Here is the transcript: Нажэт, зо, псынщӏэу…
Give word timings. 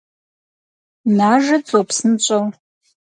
Нажэт, 1.17 1.63
зо, 1.71 1.79
псынщӏэу… 1.87 2.45